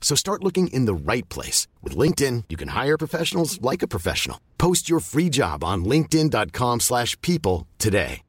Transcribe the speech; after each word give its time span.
So 0.00 0.16
start 0.16 0.42
looking 0.42 0.68
in 0.68 0.86
the 0.86 0.94
right 0.94 1.28
place. 1.28 1.68
With 1.82 1.94
LinkedIn, 1.96 2.44
you 2.48 2.56
can 2.56 2.68
hire 2.68 2.98
professionals 2.98 3.62
like 3.62 3.82
a 3.82 3.88
professional. 3.88 4.40
Post 4.58 4.88
your 4.90 4.98
free 4.98 5.28
job 5.28 5.62
on 5.62 5.84
linkedin.com 5.84 6.80
slash 6.80 7.20
people 7.20 7.68
today. 7.78 8.22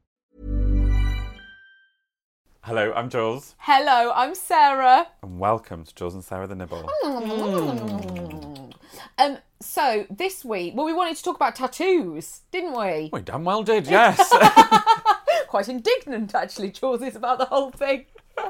Hello, 2.64 2.94
I'm 2.94 3.10
Jules, 3.10 3.56
Hello, 3.58 4.12
I'm 4.14 4.36
Sarah. 4.36 5.08
and 5.24 5.40
welcome 5.40 5.84
to 5.84 5.96
Jules 5.96 6.14
and 6.14 6.24
Sarah 6.24 6.46
the 6.46 6.54
Nibble. 6.54 6.88
Um, 9.18 9.38
so 9.60 10.06
this 10.12 10.46
week, 10.46 10.76
well, 10.76 10.86
we 10.86 10.94
wanted 10.94 11.18
to 11.18 11.24
talk 11.24 11.38
about 11.38 11.56
tattoos, 11.56 12.42
didn't 12.52 12.78
we? 12.80 13.10
We 13.12 13.22
damn 13.22 13.46
well 13.46 13.64
did, 13.64 13.88
yes. 13.90 14.32
Quite 15.48 15.70
indignant, 15.70 16.36
actually, 16.36 16.70
Jules 16.70 17.02
is 17.02 17.16
about 17.16 17.40
the 17.40 17.46
whole 17.46 17.72
thing. 17.72 18.06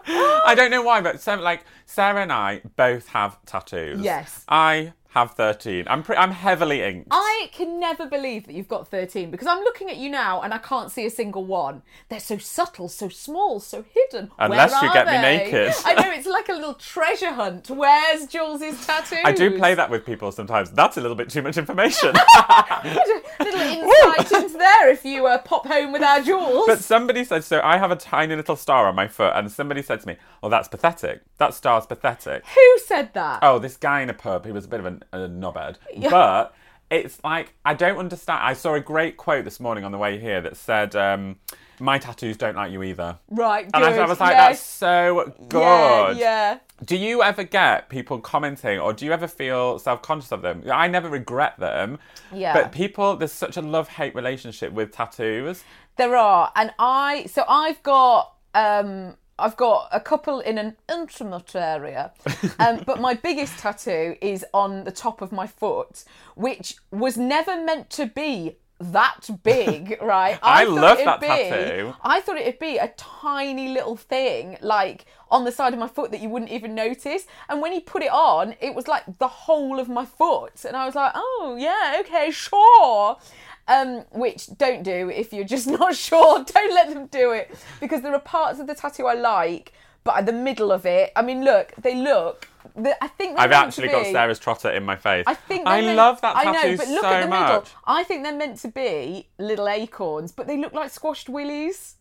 I 0.07 0.53
don't 0.55 0.71
know 0.71 0.81
why, 0.81 1.01
but 1.01 1.21
some, 1.21 1.41
like 1.41 1.63
Sarah 1.85 2.21
and 2.21 2.31
I 2.31 2.61
both 2.75 3.07
have 3.09 3.37
tattoos. 3.45 4.01
Yes. 4.01 4.43
I 4.47 4.93
have 5.09 5.31
13. 5.31 5.85
I'm 5.87 6.03
pre- 6.03 6.15
I'm 6.15 6.31
heavily 6.31 6.81
inked. 6.81 7.07
I 7.11 7.30
can 7.47 7.79
never 7.79 8.05
believe 8.05 8.45
that 8.47 8.53
you've 8.53 8.67
got 8.67 8.87
13 8.87 9.31
because 9.31 9.47
I'm 9.47 9.59
looking 9.59 9.89
at 9.89 9.97
you 9.97 10.09
now 10.09 10.41
and 10.41 10.53
I 10.53 10.57
can't 10.57 10.91
see 10.91 11.05
a 11.05 11.09
single 11.09 11.45
one. 11.45 11.81
They're 12.09 12.19
so 12.19 12.37
subtle, 12.37 12.89
so 12.89 13.09
small, 13.09 13.59
so 13.59 13.83
hidden. 13.93 14.31
Unless 14.39 14.73
Where 14.73 14.85
you 14.85 14.93
get 14.93 15.05
me 15.07 15.13
naked. 15.13 15.73
I 15.85 15.93
know, 15.93 16.11
it's 16.11 16.27
like 16.27 16.49
a 16.49 16.53
little 16.53 16.73
treasure 16.73 17.31
hunt. 17.31 17.69
Where's 17.69 18.27
Jules's 18.27 18.85
tattoo? 18.85 19.21
I 19.23 19.31
do 19.31 19.57
play 19.57 19.75
that 19.75 19.89
with 19.89 20.05
people 20.05 20.31
sometimes. 20.31 20.71
That's 20.71 20.97
a 20.97 21.01
little 21.01 21.15
bit 21.15 21.29
too 21.29 21.41
much 21.41 21.57
information. 21.57 22.13
little 22.83 23.21
insight 23.61 24.31
into 24.31 24.57
there 24.57 24.91
if 24.91 25.05
you 25.05 25.27
uh, 25.27 25.37
pop 25.39 25.65
home 25.65 25.91
with 25.91 26.01
our 26.01 26.21
Jules. 26.21 26.65
but 26.67 26.79
somebody 26.79 27.23
said, 27.23 27.43
so 27.43 27.61
I 27.63 27.77
have 27.77 27.91
a 27.91 27.95
tiny 27.95 28.35
little 28.35 28.55
star 28.55 28.87
on 28.87 28.95
my 28.95 29.07
foot, 29.07 29.33
and 29.35 29.51
somebody 29.51 29.81
said 29.81 30.01
to 30.01 30.07
me, 30.07 30.17
oh, 30.43 30.49
that's 30.49 30.67
pathetic. 30.67 31.21
That 31.37 31.53
star's 31.53 31.85
pathetic. 31.85 32.45
Who 32.45 32.79
said 32.85 33.13
that? 33.13 33.39
Oh, 33.41 33.59
this 33.59 33.77
guy 33.77 34.01
in 34.01 34.09
a 34.09 34.13
pub, 34.13 34.45
he 34.45 34.51
was 34.51 34.65
a 34.65 34.67
bit 34.67 34.79
of 34.79 34.85
a, 34.85 34.99
a 35.11 35.29
knobhead. 35.29 35.77
But 36.09 36.53
it's 36.91 37.23
like, 37.23 37.53
I 37.63 37.73
don't 37.73 37.97
understand. 37.97 38.41
I 38.43 38.53
saw 38.53 38.73
a 38.73 38.79
great 38.81 39.15
quote 39.15 39.45
this 39.45 39.59
morning 39.59 39.85
on 39.85 39.91
the 39.91 39.97
way 39.97 40.19
here 40.19 40.41
that 40.41 40.57
said, 40.57 40.95
um, 40.95 41.37
my 41.79 41.97
tattoos 41.97 42.37
don't 42.37 42.55
like 42.55 42.71
you 42.71 42.83
either. 42.83 43.17
Right, 43.29 43.65
good. 43.65 43.75
And 43.75 43.85
I, 43.85 44.03
I 44.03 44.05
was 44.05 44.19
like, 44.19 44.31
yes. 44.31 44.59
that's 44.59 44.61
so 44.61 45.33
good. 45.47 46.17
Yeah, 46.17 46.19
yeah. 46.19 46.59
Do 46.83 46.97
you 46.97 47.23
ever 47.23 47.43
get 47.43 47.89
people 47.89 48.19
commenting 48.19 48.79
or 48.79 48.93
do 48.93 49.05
you 49.05 49.13
ever 49.13 49.27
feel 49.27 49.79
self 49.79 50.01
conscious 50.01 50.31
of 50.31 50.41
them? 50.41 50.63
I 50.71 50.87
never 50.87 51.09
regret 51.09 51.57
them. 51.59 51.97
Yeah. 52.31 52.53
But 52.53 52.71
people, 52.71 53.15
there's 53.15 53.31
such 53.31 53.57
a 53.57 53.61
love 53.61 53.87
hate 53.87 54.13
relationship 54.13 54.73
with 54.73 54.91
tattoos. 54.91 55.63
There 55.95 56.15
are, 56.15 56.51
and 56.55 56.73
I 56.77 57.25
so 57.25 57.43
I've 57.47 57.81
got 57.83 58.35
um 58.53 59.15
I've 59.41 59.57
got 59.57 59.89
a 59.91 59.99
couple 59.99 60.39
in 60.39 60.57
an 60.57 60.77
intimate 60.89 61.55
area, 61.55 62.11
um, 62.59 62.83
but 62.85 63.01
my 63.01 63.13
biggest 63.13 63.57
tattoo 63.59 64.15
is 64.21 64.45
on 64.53 64.83
the 64.83 64.91
top 64.91 65.21
of 65.21 65.31
my 65.31 65.47
foot, 65.47 66.03
which 66.35 66.75
was 66.91 67.17
never 67.17 67.61
meant 67.61 67.89
to 67.91 68.05
be 68.05 68.57
that 68.79 69.29
big, 69.43 69.97
right? 70.01 70.39
I 70.41 70.65
thought 70.65 70.73
love 70.73 70.97
that 70.99 71.21
be- 71.21 71.27
tattoo. 71.27 71.93
I 72.03 72.19
thought 72.21 72.37
it'd 72.37 72.59
be 72.59 72.77
a 72.77 72.93
tiny 72.97 73.69
little 73.69 73.95
thing, 73.95 74.57
like 74.61 75.05
on 75.29 75.43
the 75.43 75.51
side 75.51 75.73
of 75.73 75.79
my 75.79 75.87
foot 75.87 76.11
that 76.11 76.19
you 76.19 76.29
wouldn't 76.29 76.51
even 76.51 76.75
notice. 76.75 77.25
And 77.47 77.61
when 77.61 77.71
he 77.71 77.79
put 77.79 78.03
it 78.03 78.11
on, 78.11 78.55
it 78.59 78.73
was 78.75 78.87
like 78.87 79.03
the 79.19 79.27
whole 79.27 79.79
of 79.79 79.87
my 79.87 80.05
foot, 80.05 80.65
and 80.65 80.75
I 80.75 80.85
was 80.85 80.95
like, 80.95 81.11
oh 81.15 81.57
yeah, 81.59 81.97
okay, 82.01 82.31
sure. 82.31 83.17
Um, 83.67 84.05
which 84.11 84.47
don't 84.57 84.83
do 84.83 85.09
if 85.09 85.31
you're 85.31 85.45
just 85.45 85.67
not 85.79 85.95
sure. 85.95 86.43
Don't 86.43 86.73
let 86.73 86.89
them 86.93 87.07
do 87.07 87.31
it 87.31 87.55
because 87.79 88.01
there 88.01 88.13
are 88.13 88.19
parts 88.19 88.59
of 88.59 88.67
the 88.67 88.75
tattoo 88.75 89.07
I 89.07 89.13
like, 89.13 89.71
but 90.03 90.17
at 90.17 90.25
the 90.25 90.33
middle 90.33 90.71
of 90.71 90.85
it, 90.85 91.11
I 91.15 91.21
mean, 91.21 91.43
look, 91.45 91.73
they 91.77 91.95
look. 91.95 92.47
the- 92.75 93.01
I 93.03 93.07
think 93.07 93.39
I've 93.39 93.51
actually 93.51 93.87
got 93.89 94.05
Sarah's 94.07 94.39
trotter 94.39 94.71
in 94.71 94.83
my 94.83 94.95
face. 94.95 95.23
I 95.27 95.35
think 95.35 95.67
I 95.67 95.81
meant- 95.81 95.95
love 95.97 96.19
that 96.21 96.35
I 96.35 96.43
tattoo 96.45 96.71
know, 96.71 96.77
but 96.77 96.87
look 96.87 97.01
so 97.01 97.07
at 97.07 97.21
the 97.21 97.27
much. 97.27 97.47
middle. 97.49 97.65
I 97.85 98.03
think 98.03 98.23
they're 98.23 98.35
meant 98.35 98.57
to 98.59 98.67
be 98.67 99.29
little 99.37 99.69
acorns, 99.69 100.31
but 100.31 100.47
they 100.47 100.57
look 100.57 100.73
like 100.73 100.89
squashed 100.89 101.29
willies. 101.29 101.95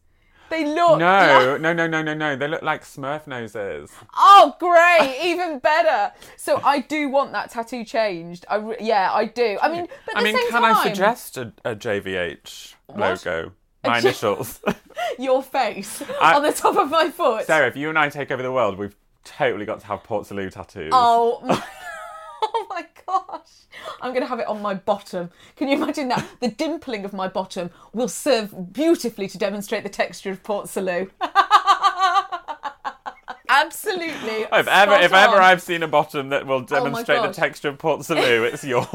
They 0.50 0.64
look 0.64 0.98
No, 0.98 1.06
like- 1.52 1.60
no, 1.60 1.72
no, 1.72 1.86
no, 1.86 2.02
no, 2.02 2.14
no. 2.14 2.36
They 2.36 2.48
look 2.48 2.62
like 2.62 2.84
Smurf 2.84 3.26
noses. 3.26 3.90
Oh, 4.16 4.56
great! 4.58 5.18
Even 5.22 5.60
better. 5.60 6.12
So 6.36 6.60
I 6.64 6.80
do 6.80 7.08
want 7.08 7.32
that 7.32 7.50
tattoo 7.50 7.84
changed. 7.84 8.44
I 8.50 8.56
re- 8.56 8.76
yeah, 8.80 9.12
I 9.12 9.26
do. 9.26 9.58
I 9.62 9.68
mean, 9.68 9.86
but 10.06 10.16
I 10.16 10.22
mean, 10.24 10.36
can 10.36 10.50
time, 10.50 10.64
I 10.76 10.82
suggest 10.82 11.36
a, 11.36 11.52
a 11.64 11.74
JVH 11.76 12.74
logo? 12.96 13.52
My 13.84 13.98
initials. 13.98 14.60
your 15.18 15.42
face 15.42 16.02
I- 16.20 16.34
on 16.34 16.42
the 16.42 16.52
top 16.52 16.76
of 16.76 16.90
my 16.90 17.10
foot? 17.10 17.46
Sarah, 17.46 17.68
if 17.68 17.76
you 17.76 17.88
and 17.88 17.98
I 17.98 18.08
take 18.08 18.30
over 18.30 18.42
the 18.42 18.52
world, 18.52 18.78
we've 18.78 18.96
totally 19.24 19.64
got 19.64 19.80
to 19.80 19.86
have 19.86 20.02
Port 20.02 20.26
Salut 20.26 20.52
tattoos. 20.52 20.90
Oh, 20.92 21.40
oh 21.42 21.46
my 21.46 21.64
I'm 24.02 24.12
gonna 24.12 24.26
have 24.26 24.40
it 24.40 24.46
on 24.46 24.60
my 24.62 24.74
bottom. 24.74 25.30
Can 25.56 25.68
you 25.68 25.76
imagine 25.76 26.08
that? 26.08 26.26
The 26.40 26.48
dimpling 26.50 27.04
of 27.04 27.12
my 27.12 27.28
bottom 27.28 27.70
will 27.92 28.08
serve 28.08 28.72
beautifully 28.72 29.28
to 29.28 29.38
demonstrate 29.38 29.82
the 29.82 29.88
texture 29.88 30.30
of 30.30 30.42
Port 30.42 30.68
Salut. 30.68 31.10
Absolutely. 33.48 34.46
If 34.52 34.68
ever, 34.68 34.94
if 34.94 35.12
ever 35.12 35.36
on. 35.36 35.42
I've 35.42 35.60
seen 35.62 35.82
a 35.82 35.88
bottom 35.88 36.28
that 36.28 36.46
will 36.46 36.60
demonstrate 36.60 37.22
the 37.22 37.32
texture 37.32 37.68
of 37.68 37.78
Port 37.78 38.04
Salut, 38.04 38.54
it's 38.54 38.64
yours. 38.64 38.86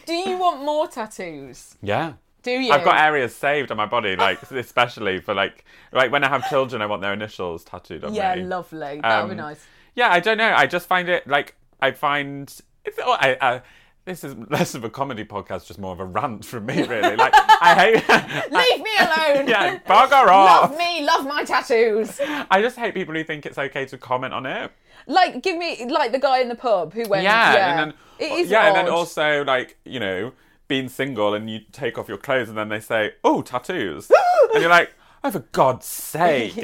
Do 0.06 0.14
you 0.14 0.36
want 0.38 0.62
more 0.64 0.86
tattoos? 0.86 1.76
Yeah. 1.82 2.12
Do 2.42 2.52
you? 2.52 2.72
I've 2.72 2.84
got 2.84 3.00
areas 3.00 3.34
saved 3.34 3.72
on 3.72 3.76
my 3.76 3.86
body, 3.86 4.14
like 4.14 4.40
especially 4.52 5.20
for 5.20 5.34
like 5.34 5.64
like 5.92 6.12
when 6.12 6.22
I 6.22 6.28
have 6.28 6.48
children, 6.48 6.80
I 6.80 6.86
want 6.86 7.02
their 7.02 7.12
initials 7.12 7.64
tattooed 7.64 8.04
on 8.04 8.14
Yeah, 8.14 8.36
me. 8.36 8.42
Yeah, 8.42 8.46
lovely. 8.46 9.00
That 9.02 9.22
would 9.22 9.30
be 9.34 9.40
Um, 9.40 9.48
nice. 9.48 9.66
Yeah, 9.96 10.10
I 10.12 10.20
don't 10.20 10.38
know. 10.38 10.54
I 10.54 10.66
just 10.66 10.86
find 10.86 11.08
it 11.08 11.26
like 11.26 11.56
I 11.80 11.90
find 11.90 12.48
it's. 12.84 12.98
Oh, 13.02 13.16
I, 13.18 13.36
I, 13.40 13.62
this 14.06 14.24
is 14.24 14.34
less 14.48 14.74
of 14.74 14.84
a 14.84 14.88
comedy 14.88 15.24
podcast, 15.24 15.66
just 15.66 15.78
more 15.78 15.92
of 15.92 16.00
a 16.00 16.04
rant 16.04 16.44
from 16.44 16.64
me, 16.64 16.82
really. 16.84 17.16
Like 17.16 17.34
I 17.34 17.74
hate. 17.74 18.08
Leave 18.50 18.82
me 18.82 18.90
alone. 18.98 19.48
yeah, 19.48 19.78
bugger 19.80 20.28
off. 20.28 20.70
Love 20.70 20.78
me, 20.78 21.04
love 21.04 21.26
my 21.26 21.44
tattoos. 21.44 22.18
I 22.50 22.62
just 22.62 22.78
hate 22.78 22.94
people 22.94 23.14
who 23.14 23.22
think 23.24 23.44
it's 23.44 23.58
okay 23.58 23.84
to 23.86 23.98
comment 23.98 24.32
on 24.32 24.46
it. 24.46 24.72
Like, 25.06 25.42
give 25.42 25.58
me 25.58 25.86
like 25.90 26.12
the 26.12 26.18
guy 26.18 26.40
in 26.40 26.48
the 26.48 26.54
pub 26.54 26.94
who 26.94 27.06
went. 27.08 27.24
Yeah, 27.24 27.52
Yeah, 27.54 27.68
and 27.68 27.78
then 27.78 27.98
it 28.18 28.32
is 28.32 28.50
yeah, 28.50 28.68
and 28.68 28.76
then 28.76 28.88
also 28.88 29.44
like 29.44 29.76
you 29.84 30.00
know 30.00 30.32
being 30.68 30.88
single 30.88 31.34
and 31.34 31.50
you 31.50 31.60
take 31.72 31.98
off 31.98 32.08
your 32.08 32.18
clothes 32.18 32.48
and 32.48 32.56
then 32.56 32.68
they 32.68 32.80
say, 32.80 33.14
"Oh, 33.22 33.42
tattoos," 33.42 34.10
and 34.52 34.60
you're 34.62 34.70
like, 34.70 34.92
"Oh, 35.22 35.30
for 35.30 35.40
God's 35.52 35.86
sake!" 35.86 36.54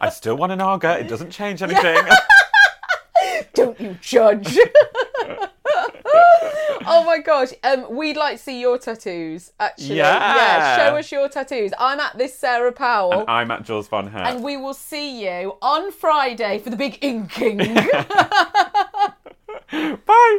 I 0.00 0.10
still 0.10 0.36
want 0.36 0.52
an 0.52 0.60
Aga. 0.60 0.98
It 1.00 1.08
doesn't 1.08 1.30
change 1.30 1.62
anything. 1.62 1.98
Don't 3.54 3.80
you 3.80 3.96
judge. 4.00 4.58
Oh 6.86 7.04
my 7.04 7.18
gosh. 7.18 7.48
Um, 7.64 7.94
we'd 7.94 8.16
like 8.16 8.36
to 8.38 8.42
see 8.42 8.60
your 8.60 8.78
tattoos, 8.78 9.52
actually. 9.60 9.96
Yeah. 9.96 10.36
Yeah, 10.36 10.76
show 10.76 10.96
us 10.96 11.10
your 11.12 11.28
tattoos. 11.28 11.72
I'm 11.78 12.00
at 12.00 12.16
this 12.18 12.36
Sarah 12.38 12.72
Powell. 12.72 13.20
and 13.20 13.30
I'm 13.30 13.50
at 13.50 13.64
Jules 13.64 13.88
Von 13.88 14.08
Hep. 14.08 14.26
and 14.26 14.42
we 14.44 14.56
will 14.56 14.74
see 14.74 15.24
you 15.26 15.56
on 15.62 15.92
Friday 15.92 16.58
for 16.58 16.70
the 16.70 16.76
big 16.76 16.98
inking. 17.02 17.58
Bye. 20.06 20.38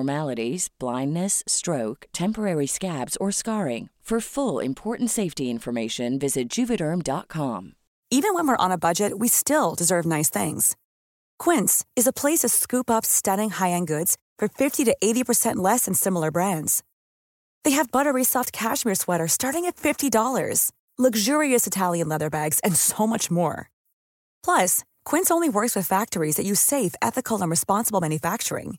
abnormalities, 0.00 0.68
blindness, 0.78 1.42
stroke, 1.46 2.06
temporary 2.12 2.66
scabs, 2.66 3.16
or 3.16 3.32
scarring. 3.32 3.88
For 4.10 4.20
full 4.20 4.60
important 4.60 5.10
safety 5.10 5.50
information, 5.50 6.18
visit 6.18 6.48
juvederm.com. 6.48 7.74
Even 8.10 8.34
when 8.34 8.48
we're 8.48 8.64
on 8.64 8.72
a 8.72 8.78
budget, 8.78 9.12
we 9.20 9.28
still 9.28 9.76
deserve 9.76 10.04
nice 10.04 10.30
things. 10.30 10.76
Quince 11.38 11.84
is 11.96 12.08
a 12.08 12.12
place 12.12 12.40
to 12.40 12.48
scoop 12.48 12.90
up 12.90 13.04
stunning 13.04 13.50
high 13.50 13.70
end 13.70 13.86
goods 13.86 14.16
for 14.38 14.48
50 14.48 14.84
to 14.84 14.96
80% 15.00 15.64
less 15.64 15.84
than 15.84 15.94
similar 15.94 16.32
brands. 16.32 16.82
They 17.62 17.76
have 17.76 17.92
buttery 17.92 18.24
soft 18.24 18.52
cashmere 18.52 18.96
sweaters 18.96 19.32
starting 19.32 19.66
at 19.66 19.76
$50, 19.76 20.72
luxurious 20.98 21.66
Italian 21.66 22.08
leather 22.08 22.30
bags, 22.30 22.60
and 22.64 22.74
so 22.74 23.06
much 23.06 23.30
more. 23.30 23.70
Plus, 24.44 24.82
Quince 25.04 25.30
only 25.30 25.48
works 25.48 25.76
with 25.76 25.86
factories 25.86 26.34
that 26.36 26.46
use 26.46 26.60
safe, 26.60 26.94
ethical, 27.00 27.40
and 27.42 27.50
responsible 27.50 28.00
manufacturing. 28.00 28.78